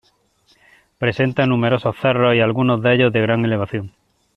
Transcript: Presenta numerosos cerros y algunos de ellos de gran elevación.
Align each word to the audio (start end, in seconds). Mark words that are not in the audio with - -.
Presenta 0.97 1.45
numerosos 1.45 1.95
cerros 1.97 2.33
y 2.35 2.39
algunos 2.39 2.81
de 2.81 2.95
ellos 2.95 3.13
de 3.13 3.21
gran 3.21 3.45
elevación. 3.45 3.93